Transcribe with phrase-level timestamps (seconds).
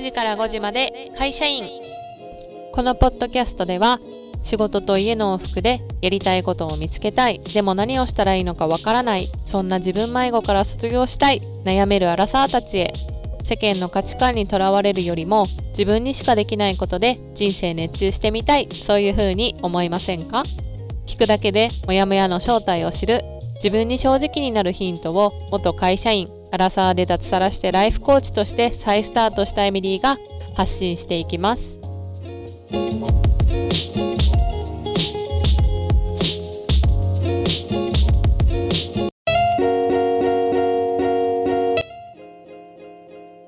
[0.00, 1.68] 9時から5時まで会社員。
[2.72, 4.00] このポッドキャストでは
[4.42, 7.40] 仕事と家の往復でやりたいことを見つけたい。
[7.40, 9.28] でも何をしたらいいのかわからない。
[9.44, 11.42] そんな自分迷子から卒業したい。
[11.66, 12.94] 悩めるアラサーたちへ。
[13.44, 18.70] 世間の価値観にとらわれるよりも自分にしかできないことで人生熱中してみたい。
[18.72, 20.44] そういう風に思いませんか？
[21.06, 23.22] 聞くだけでモヤモヤの正体を知る。
[23.56, 26.30] 自分に正直になるヒントを元会社員。
[26.52, 30.18] アラサーで脱サラしてライフコーチとして再スタートしたエミリーが
[30.54, 31.76] 発信していきます。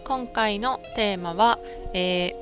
[0.05, 1.59] 今回のテーマは、
[1.93, 2.35] え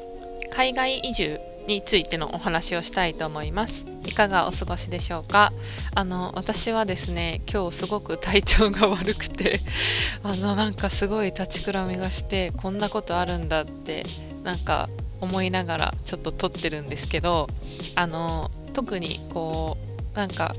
[0.45, 3.90] ー、海外移住についてのお話をしたいと思います。
[4.05, 5.53] いかがお過ごしでしょうか？
[5.95, 9.61] あの私はですね今日すごく体調が悪くて
[10.23, 14.05] あのなんかすごい立ちくらみがしてこんなことあるんだって
[14.42, 14.89] なんか
[15.20, 17.48] 思いながらちょっと撮ってるんですけど
[17.95, 19.77] あの特にこ
[20.14, 20.55] うなんか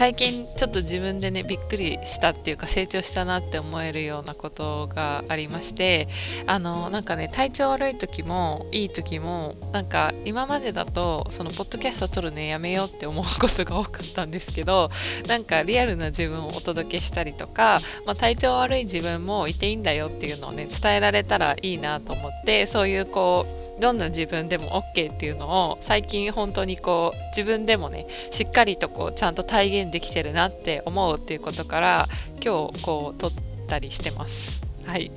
[0.00, 6.08] 最近ちょっと自分でねびっくりしたっていうか成長したなって思えるようなことがありまして
[6.46, 14.88] あのなんかね体調悪い時もいい時もなんか今までだとそのポッドキャスト撮るねやめようって思うことが多かったんですけど
[15.26, 32.08] なんかリアルな自分をお届けしたりとか、まあ、体調悪い自分もいていいんだよっていうのをね伝えられたらいいなと思ってそういうこうどんな自分でも OK っていうのを最近本当にこう自分でもねしっかりとこうちゃんと体現できてるなって思うっていうことから
[32.44, 33.30] 今日こう撮っ
[33.66, 34.60] たりしてます。
[34.84, 35.12] はい、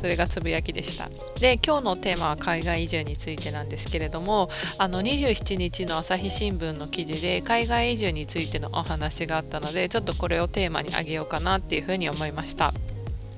[0.00, 1.10] それがつぶやきでした。
[1.38, 12.72] で、今日のテーマは海外移住についてなんですけれども、あの27日の朝日新聞の記事で海外移住についてのお話があったので、ちょっとこれをテーマにあげようかなっていうふうに思いました。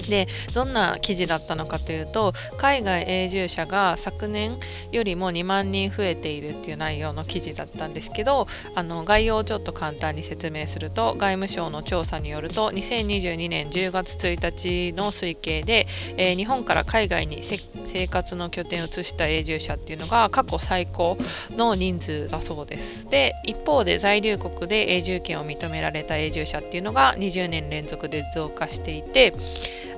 [0.09, 4.59] でどんな記事だったのかというと海外永住者が昨年
[4.93, 15.87] よりも2万人増えているっていう内容の記事だったんですけどあの概要をちょっと簡単に説明すると外務省の調査によると2022年10月1日の推計で、
[16.17, 21.17] えー、日本から海外に生活の拠点を移した永住者っていうのが過去最高
[21.50, 23.09] の人数だそうです。
[23.09, 29.34] で一方で在留国で永住権を認められた永住者っていうのが20年連続で増加していて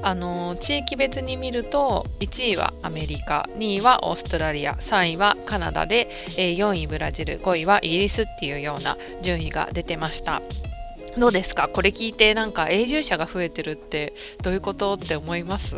[0.02, 10.42] あの地域別に見ると1位はアメリカ2位はオーストラリア3位はカナダで、え4位ブラジル5位はイギリスっていうような順位が出てました。
[11.18, 11.68] どうですか？
[11.68, 15.74] これ聞いてなんか永住者が増えてるってどういうことって思います？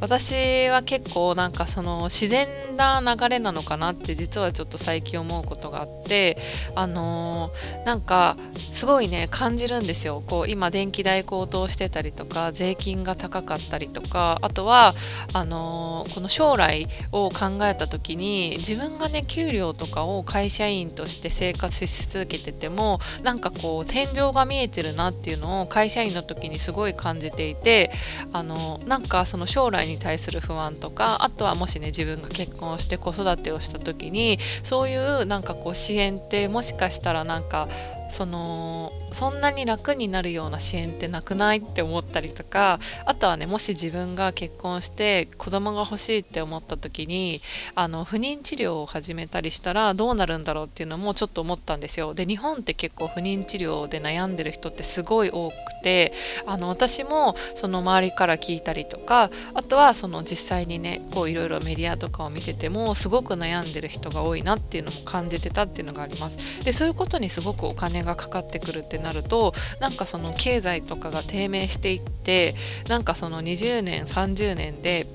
[0.00, 6.36] 私は結構なんかその自然な流れなのかなって実はちょっと最近思うことがあって
[6.74, 8.36] あのー、なんか
[8.72, 10.22] すごいね感じるんですよ。
[10.26, 14.94] こう今電気代高騰してたりとか税金が高かったりとかあとは
[15.32, 27.90] あのー、この将来を考えた時に自分がね給料とかを会社員として生活し続けててもなんかこう天井が見えてるなっていうのを会社員の時にすごい感じていて
[28.32, 37.68] あのなんかその将来に対する不安とかあとはもしね自分が結婚して子育てをした時にそういうなんかこう支援ってもしかしたらなんか
[38.10, 47.40] そのそんなに楽になるような支援ってなくないって思ったりとかあとはねもし自分が結婚して子供が欲しいって思った時に
[47.74, 52.14] あの不妊治療を始めたりしたらどうなるんだろうっていうのもちょっと思ったんですよ。
[52.14, 56.12] で日本って結構不妊治療で悩んでる人ってすごい多くて
[56.46, 66.36] あの私もその周りから聞いたりとかあとはその実際にねこういろいろメディアとかを見ててもすごく悩んでる人が多いなっていうのも感じてたっていうのがあります。
[66.64, 72.54] でそういうことにすごくお金金がかかってくるってなるとなんかその経済とかが低迷していって
[72.88, 75.06] なんかその20年30年で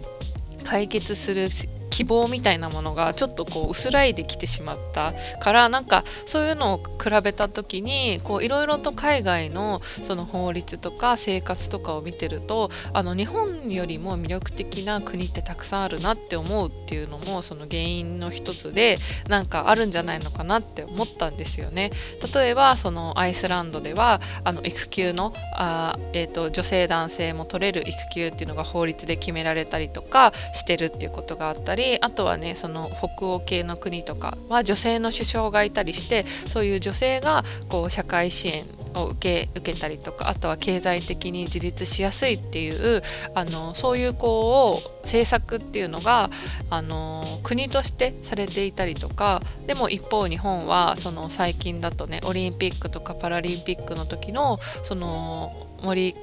[0.64, 1.50] 解決する
[1.92, 18.98] 希望みたいなものがちょっとこう薄らいできてしまったからなんかそういうのを比べた時にいろいろと海外のその法律とか生活とかを見てるとあの日本よりも魅力的な国ってたくさんあるなって思うっていうのもその原因の一つで
[19.28, 21.92] なんかあるんじゃないのかなって思ったんですよね。
[22.34, 43.02] 例えばそのアイスランドではあの育休のあ、えーと、と女性男性も取れる育休っていうのが法律で決められたりとかしてるっていうことがあったりりあとはねその北欧系の国とかは女性の首相がいたりしてそういう女性がこう社会支援を受け受けたりとかあとは経済的に自立しやすいっていう
[43.34, 46.30] あのそういうこう政策っていうのが
[46.70, 56.16] あの国としてされていたりとかでも一方日本はその最近だとねオリンピックとかパラリンピックの時のその森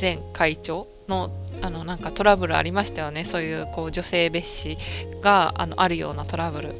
[0.00, 1.30] 前会長の
[1.60, 3.24] あのなんかトラブルありましたよね。
[3.24, 4.78] そういうこう女性蔑視
[5.22, 6.74] があのあるようなトラブル。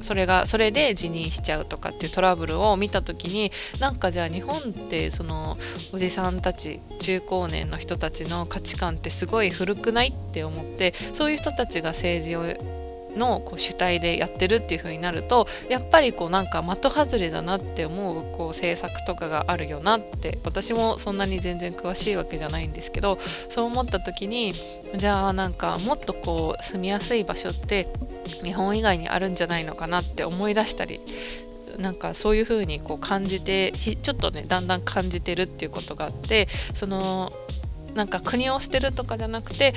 [0.00, 5.56] それがそれで辞任しちゃうとかっていうトラブルを見た時になんかじゃあ日本ってその
[5.92, 12.44] おじさんたち中高年の人たちの価値観ってすごい古くないって思ってそういう人たちが政治を
[13.16, 23.18] のこう主体でやってるっていう風になるとやっぱりこうなんか的外れだなって思うこう政策とかがあるよなって私もそんなに全然詳しいわけじゃないんですけど
[23.48, 24.52] そう思った時に
[24.96, 27.88] じゃあなんかもっとこう住みやすい場所って
[28.42, 31.00] 日本以外にあるんじゃないのかなって思い出したり
[31.78, 37.32] なんかそういう風にこう感じてちょっとねだんだん感じてるっていうことがあってその
[37.94, 39.74] なんか国を捨てるとかじゃなくて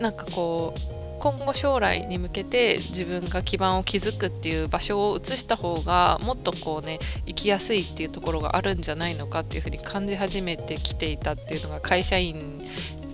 [0.00, 12.62] なんかこう今後将来に向けて自分が基盤を築くっていう場所を移した方がもっとこうね生きやすいっていうところがあるんじゃないのかっていうふうに感じ始めてきていたっていうのが会社員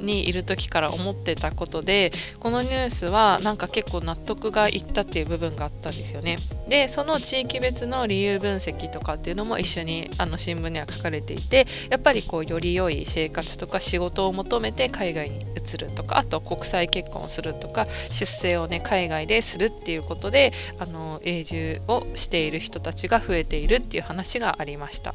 [0.02, 6.38] にいる時から思ってたことでこのニュースはなんか結構納得がいったっていう部分があったんですよね
[6.68, 25.14] でその地域別の理由分析とかっていうのも一緒にあの新聞には書かれていてやっぱりこうより良い生活とか仕事を求めて海外に移るとかあと国際結婚をするとか出生をね海外でするっていうことであの永住をしている人たちが増えているっていう話がありました。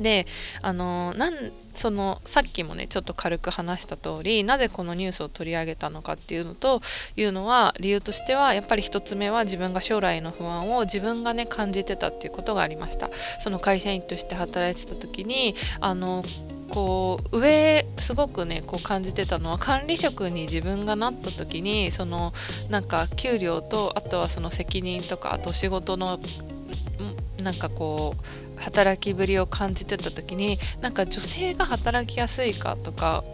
[0.00, 0.26] で
[0.62, 1.34] あのなん
[1.74, 6.80] そのさっきもねちょっと軽く話した通りなぜこのニュースを取り上げたのかっていうのと
[7.16, 13.10] いうのは理由としてはやっぱり1つ目は自分が将来の不安を自分がね感じてたっていうことがありました。
[13.40, 16.24] その会社員として働いてた時にあの
[16.70, 22.32] こう上すごくねこう感じてたのは管理職に自分がなった時にその
[22.70, 26.18] なんか給料とあとはその責任とかあと仕事の
[27.42, 33.24] なんかこう働きぶりを感じてた時になんか女性が働きやすいかとか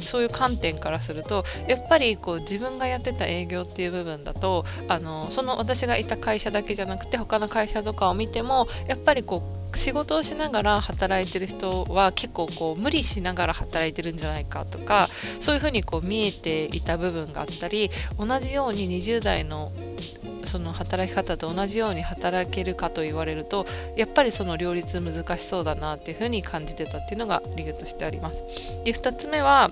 [0.00, 15.08] そういう観点からするとやっぱりこう自分がやってた営業っていう部分だとあのその私がいた会社だけじゃなくて他の会社とかを見てもやっぱりこう仕事をしながら働いてる人は結構こう無理しながら働いてるんじゃないかとか
[15.40, 19.70] そういうふうにこう見えていた部分があったり同じように20代の
[20.44, 28.42] その働き方と同じように働けるかと言われるとやっぱりその両立難しそうだなっていうふうに感じてたっていうのが理由としてあります。
[28.84, 29.70] で2つ目は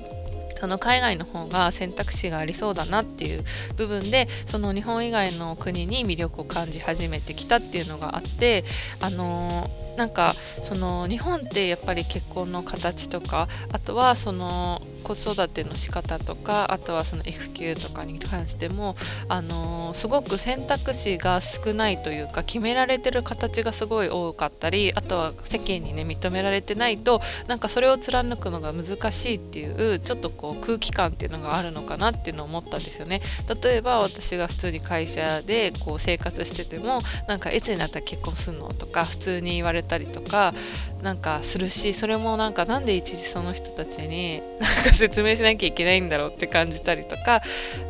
[0.61, 3.45] その海外の方が選択肢がありそうだなっていう
[3.77, 8.65] 部分でその日本以外の国に魅力を感じ始めてきたっていうのがあって
[9.01, 18.97] あのーなんかその日本ってやっぱり結婚の形とかあとはその子育ての仕方とかあとはその育休とかに関しても
[19.29, 33.21] あのすごく選択肢が少ないというか決められてる形がすごい多かったりあとは世間にね認められてないとなんかそれを貫くのが難しいっていうちょっとこう空気感っていうのがあるのかなっていうのを思ったんですよね。
[33.63, 40.55] 例えば私が普通に会社でこう生活しててもなんかいつになったら結婚するのとか普通に言われたりとか
[41.03, 47.41] なんかするしそれもなんかなんで一時その人たちになんか説明しなきゃいけないんだろうって感じたりとか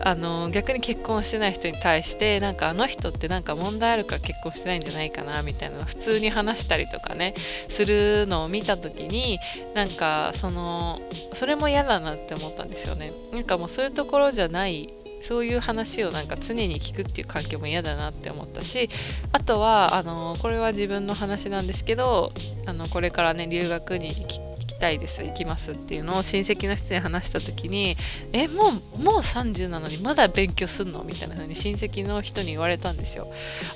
[0.01, 7.35] あの逆に結婚してない人に対してなんかあの人ってなんか問題あるから結婚してないんじゃないかなみたいなの普通に話したりとかね
[7.69, 9.39] するのを見た時に
[9.75, 11.01] なんかその
[11.33, 13.13] それも嫌だなって思ったんですよね。
[13.33, 18.89] なんかもうそういうところじゃないそういう話をなんか常に聞くっていう環境も嫌だなって思ったし
[19.33, 22.33] あとはあのこれは自分の話なんですけど
[22.67, 24.48] あのこれからね留学に行き
[24.79, 27.97] たいです行きますっていうのを親戚の人に話した時に
[28.33, 33.29] えもうもう30なのにまだ勉強すんのみたいな風に親戚の人に言われたんですよ。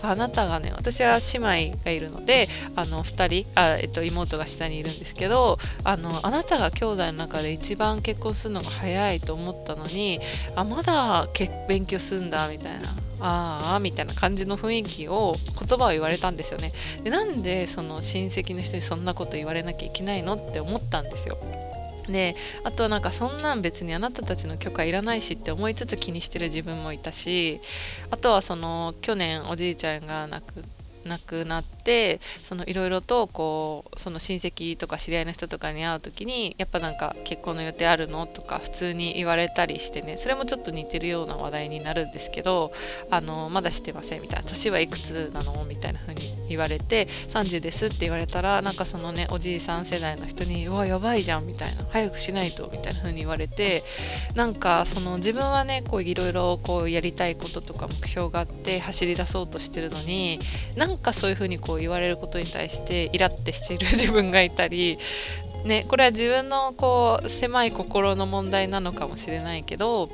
[0.02, 10.20] あなたがね私は姉妹がいるのであの2人あ、えっと、妹が下にいるんですけどあのあなたが兄弟の中で一番結婚するのが早いと思ったのに
[10.54, 11.28] あまだ
[11.68, 12.94] 勉強すんだみたいな。
[13.22, 16.72] ああみたいな感じの雰囲気を言葉を言われたんですよね。
[17.04, 21.38] でなんでその親戚の人にそんなこと言われなきゃいけないのって思ったんですよ。
[22.08, 27.60] であとなんかそんなん別にあなたたちの許可いらないしって思いつつ気にしてる自分もいたし
[28.10, 30.64] あとはその去年おじいちゃんが亡く
[31.04, 31.81] 亡くなって
[32.42, 42.72] そのいろいろとこうその親戚とか知り合いの人とかに会う時にやっぱなんか結婚の予定あるのとか普通に言われたりしてねそれもちょっと似てるような話題になるんですけど
[43.10, 53.84] あのまだしてませんみたいな年はいくつなのみたいな風に言われて30ですって言われたらなんかそのねおじいさん世代の人にうわやばいじゃんみたいな早くしないとみたいな風に言われて
[54.34, 60.40] なんかその自分はねこういろいろこうやりたいこととか目標があって走り出そうとしてるのに
[60.76, 64.98] なんかそういう風にこうこう言われることに対してイラってしている 自分がいたり
[65.64, 70.10] ねこれは自分のこう狭い心の問題なのかもしれないけど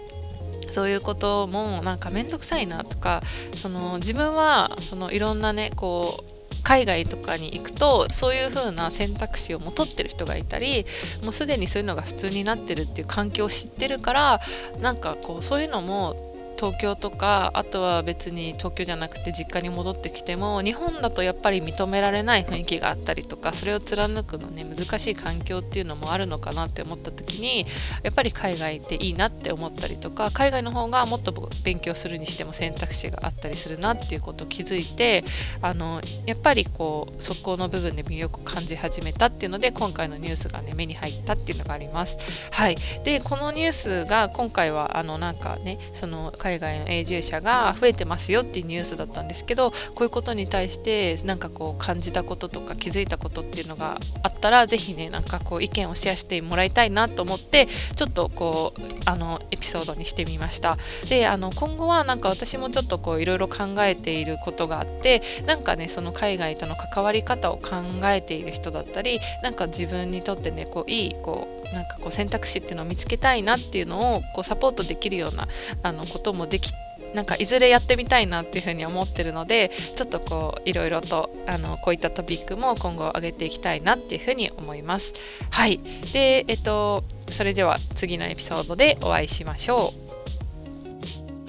[0.71, 3.23] そういうこともなんか面倒くさいなとか
[3.57, 10.87] その自分はそのいろんなねこう海外とかに行くとそういう風な選択肢をも取ってる人がいたり
[11.23, 14.41] もうすでにそういうのが普通になってるっていう環境を知ってるから
[14.81, 16.28] なんかこうそういうのも
[16.59, 27.65] 東京とかあとは別に東京じゃなくて実家に戻ってきても日本だとやっぱり認められない雰囲気があったりとかそれを貫くのね難しい環境っていうのもあるのかなって思った時に
[28.03, 35.25] やっぱり海外っていいなって思ったりとか海外の方がもっと勉強するにしても選択肢があったりするなっていうことを気づいて
[35.62, 42.19] あのやっぱりこうそこの部分で魅力を感じ始めたっていうので今回のニュースがね目に入ったっていうのがあります。
[42.50, 60.76] はい、でこのニュースが今回はあのなんかねその海海外の永住者が増えてますよっていうニュースだったんですけどこういうことに対してなんかこう感じたこととか気づいたことっていうのがあったら是非ねなんかこう意見をシェアしてもらいたいなと思ってちょっとこうあのエピソードにしてみました。
[61.09, 75.49] であの今後はなんか私もちょっとこういろいろ考えていることがあってなんかねその海外との関わり方を考えている人だったりなんか自分にとってねこういいこうなんかこう選択肢っていうのを見つけたいなっていうのをこうサポートできるような
[75.83, 85.15] あのこともできてなんかいずれやってみたいなっていうふうに思ってるのでちょっとこういろいろとあのこういったトピックも今後上げていきたいなっていうふうに思います。
[85.50, 85.81] はい
[86.12, 89.93] でえっとそれでは次のエピソードでお会いしましょ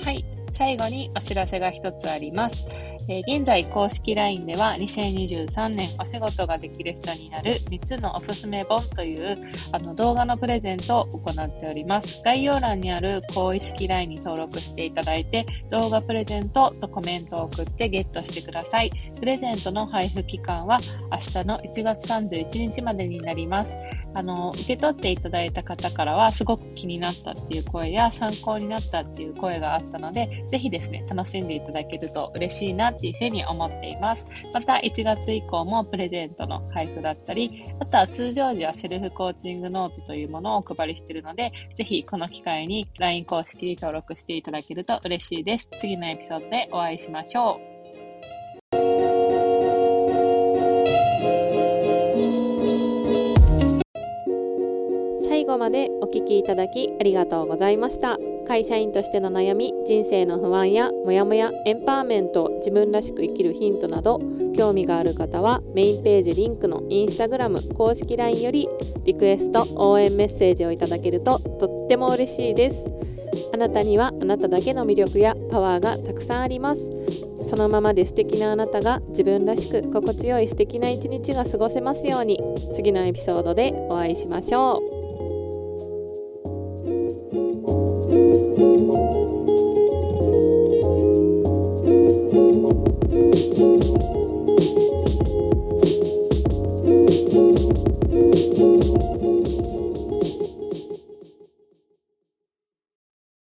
[0.02, 0.04] う。
[0.04, 0.26] はい
[0.58, 2.66] 最後にお知らせが一つあります。
[3.12, 9.36] え現在公式 LINE では2023年お仕事ができる人になる3つのおすすめ本という
[9.72, 12.22] あの動画のプレゼントを行っております。
[12.24, 18.92] 概要欄にある公式 LINE に登録していただいて動画プレゼントとコメントを送ってゲットしてください。
[19.20, 20.80] プレゼントの配布期間は
[21.12, 23.74] 明日の1月31日までになります。
[24.14, 34.26] あの、受け取っていただいた方からは、すごく気になったっていう声や、参考になったっていう声があったので、ぜひですね、楽しんでいただけると嬉しいなっていうふうに思っています。
[34.54, 45.70] また、1月以降もプレゼントの配布だったり、あとは通常時はセルフコーチングノートというものをお配りしているので、ぜひこの機会に LINE 公式に登録していただけると嬉しいです。
[45.80, 47.79] 次のエピソードでお会いしましょう。
[55.50, 58.20] 後までお聞きいただきありがとうございました。
[58.48, 64.20] 会社員としての悩み人生の不安やモヤモヤエンパワーメント自分らしく生きるヒントなど
[64.56, 68.70] 興味がある方はメインページリンクのインスタグラム公式 LINE より
[69.06, 72.86] リクエスト応援メッセージをいただけるととっても嬉しいです。
[73.52, 76.82] あなたにはあなただけの魅力やパワーがたくさんあります。
[77.48, 82.40] そのままで素敵なあなたが自分らしく心地よい素敵な一日が過ごせますように
[82.76, 84.99] 次のエピソードでお会いしましょう。
[88.20, 88.79] Música